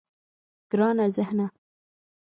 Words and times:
گرانه 0.71 1.07
ذهنه. 1.09 1.47